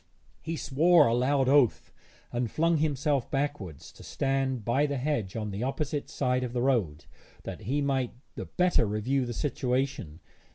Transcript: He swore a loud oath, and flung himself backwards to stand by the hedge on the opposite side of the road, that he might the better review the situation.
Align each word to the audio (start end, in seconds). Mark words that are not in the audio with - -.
He 0.41 0.55
swore 0.55 1.05
a 1.05 1.13
loud 1.13 1.47
oath, 1.47 1.91
and 2.31 2.49
flung 2.49 2.77
himself 2.77 3.29
backwards 3.29 3.91
to 3.91 4.01
stand 4.01 4.65
by 4.65 4.87
the 4.87 4.97
hedge 4.97 5.35
on 5.35 5.51
the 5.51 5.61
opposite 5.61 6.09
side 6.09 6.43
of 6.43 6.53
the 6.53 6.61
road, 6.63 7.05
that 7.43 7.65
he 7.69 7.83
might 7.83 8.15
the 8.33 8.45
better 8.45 8.87
review 8.87 9.27
the 9.27 9.33
situation. 9.35 10.19